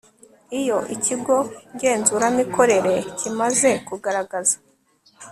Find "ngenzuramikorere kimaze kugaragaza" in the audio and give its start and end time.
1.75-4.55